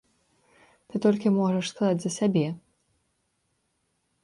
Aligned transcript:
Ты 0.93 1.01
толькі 1.07 1.33
можаш 1.35 1.69
сказаць 1.73 2.03
за 2.07 2.11
сябе. 2.17 2.43